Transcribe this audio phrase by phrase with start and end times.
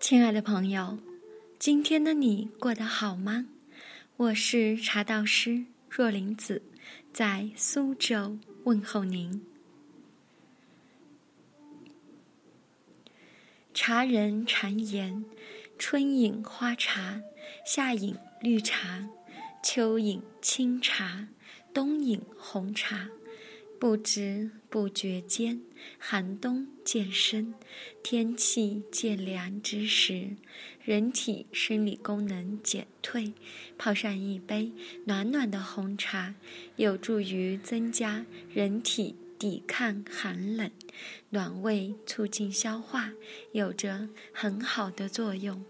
[0.00, 0.96] 亲爱的朋友，
[1.58, 3.46] 今天的你过得好吗？
[4.16, 6.62] 我是茶道师若林子，
[7.12, 9.44] 在苏州问候您。
[13.74, 15.24] 茶人常言：
[15.78, 17.20] 春饮花茶，
[17.66, 19.08] 夏饮绿茶，
[19.64, 21.26] 秋饮清茶，
[21.74, 23.08] 冬饮红茶。
[23.80, 25.60] 不知不觉间，
[25.98, 27.54] 寒冬渐深，
[28.02, 30.30] 天气渐凉之时，
[30.84, 33.32] 人体生理功能减退，
[33.78, 34.72] 泡上一杯
[35.04, 36.34] 暖暖的红茶，
[36.74, 40.68] 有助于增加人体抵抗寒冷，
[41.30, 43.12] 暖胃促进消化，
[43.52, 45.64] 有着很好的作用。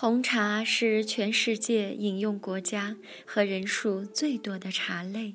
[0.00, 5.34] 红茶是全世界饮用国家和人数最多的茶类，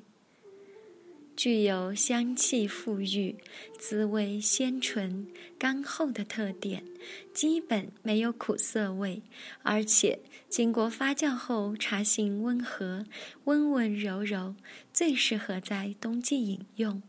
[1.36, 3.36] 具有香气馥郁、
[3.78, 5.28] 滋味鲜醇、
[5.58, 6.82] 甘厚的特点，
[7.34, 9.20] 基本没有苦涩味，
[9.62, 13.04] 而且经过发酵后，茶性温和、
[13.44, 14.54] 温温柔柔，
[14.94, 17.02] 最适合在冬季饮用。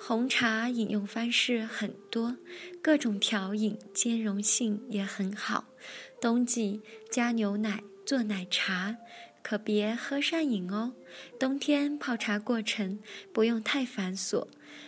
[0.00, 2.36] 红茶饮用方式很多，
[2.80, 5.66] 各种调饮兼容性也很好。
[6.20, 8.96] 冬季加牛奶做奶茶，
[9.42, 10.94] 可别喝上瘾哦。
[11.38, 13.00] 冬天泡茶过程
[13.32, 14.46] 不用太繁琐。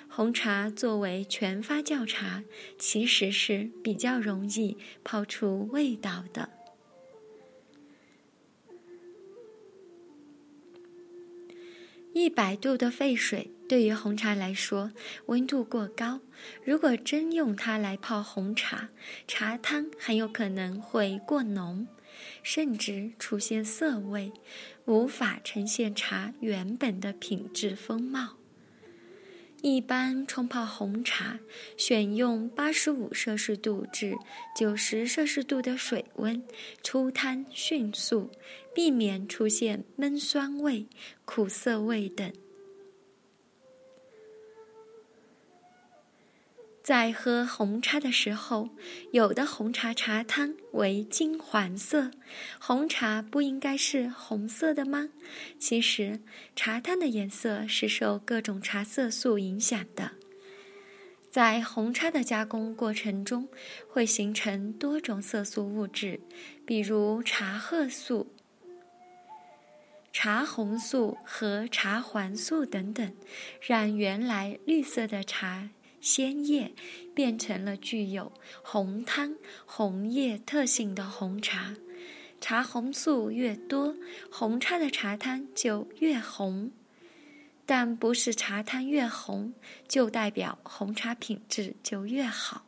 [0.08, 2.44] 红茶作为全发酵茶，
[2.78, 6.48] 其实是比较容易泡出味道的。
[12.20, 14.92] 一百度的沸水对于红茶来说
[15.24, 16.20] 温度过高，
[16.62, 18.90] 如果真用它来泡红茶，
[19.26, 21.88] 茶汤很有可能会过浓，
[22.42, 24.32] 甚至出现涩味，
[24.84, 28.39] 无法呈现茶原本的品质风貌。
[29.62, 31.38] 一般冲泡红茶，
[31.76, 34.16] 选用八十五摄氏度至
[34.56, 36.42] 九十摄氏度的水温，
[36.82, 38.30] 出汤迅速，
[38.74, 40.86] 避免出现闷酸味、
[41.26, 42.32] 苦涩味等。
[46.90, 48.68] 在喝红茶的时候，
[49.12, 52.10] 有的红茶茶汤为金黄色，
[52.58, 55.08] 红茶不应该是红色的吗？
[55.56, 56.18] 其实，
[56.56, 60.10] 茶汤的颜色是受各种茶色素影响的。
[61.30, 63.48] 在红茶的加工过程中，
[63.88, 66.18] 会形成多种色素物质，
[66.66, 68.34] 比如茶褐素、
[70.12, 73.14] 茶红素和茶黄素等等，
[73.60, 75.68] 让原来绿色的茶。
[76.00, 76.72] 鲜叶
[77.14, 81.76] 变成了具有红汤、红叶特性的红茶，
[82.40, 83.94] 茶红素越多，
[84.30, 86.70] 红茶的茶汤就越红。
[87.66, 89.54] 但不是茶汤越红
[89.86, 92.66] 就代表红茶品质就越好。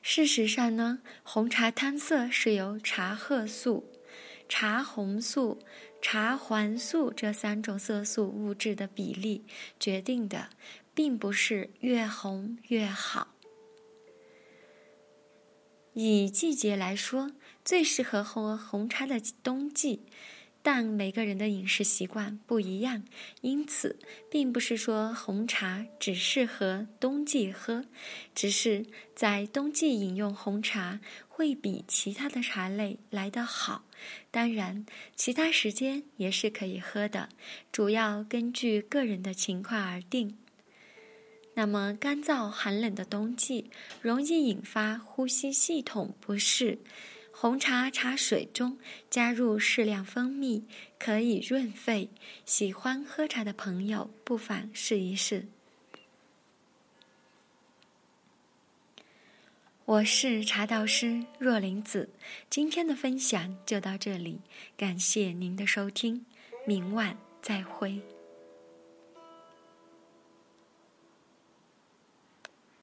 [0.00, 3.92] 事实上呢，红茶汤色是由茶褐素。
[4.48, 5.62] 茶红素、
[6.00, 9.44] 茶环素这三种色素物质的比例
[9.78, 10.50] 决定的，
[10.94, 13.34] 并不是越红越好。
[15.94, 17.32] 以季节来说，
[17.64, 20.04] 最适合喝红茶的冬季。
[20.70, 23.02] 但每个人的饮食习惯不一样，
[23.40, 23.98] 因此
[24.30, 27.86] 并不是说红茶只适合冬季喝，
[28.34, 28.84] 只是
[29.14, 33.86] 在冬季饮用红茶会比其他的茶类来得好。
[34.30, 34.84] 当然，
[35.16, 37.30] 其他时间也是可以喝的，
[37.72, 40.36] 主要根据个人的情况而定。
[41.54, 43.70] 那么，干燥寒冷的冬季
[44.02, 46.78] 容易引发呼吸系统不适。
[47.40, 48.76] 红茶茶水中
[49.08, 50.64] 加入适量蜂蜜，
[50.98, 52.10] 可以润肺。
[52.44, 55.46] 喜欢喝茶的朋友不妨试一试。
[59.84, 62.08] 我是茶道师若林子，
[62.50, 64.40] 今天的分享就到这里，
[64.76, 66.26] 感谢您的收听，
[66.66, 68.02] 明晚再会。